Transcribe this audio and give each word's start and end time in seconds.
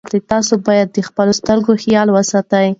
تاسي 0.29 0.55
باید 0.67 0.87
د 0.91 0.97
خپلو 1.07 1.33
سترګو 1.39 1.71
خیال 1.83 2.07
وساتئ. 2.11 2.67